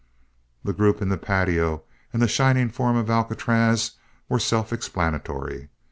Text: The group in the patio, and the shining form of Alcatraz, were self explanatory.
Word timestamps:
The 0.63 0.73
group 0.73 0.99
in 0.99 1.09
the 1.09 1.17
patio, 1.19 1.83
and 2.11 2.23
the 2.23 2.27
shining 2.27 2.69
form 2.71 2.95
of 2.95 3.11
Alcatraz, 3.11 3.91
were 4.29 4.39
self 4.39 4.73
explanatory. 4.73 5.69